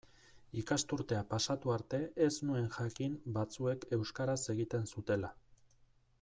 [0.59, 1.99] Ikasturtea pasatu arte
[2.29, 5.33] ez nuen jakin batzuek euskaraz egiten zutela.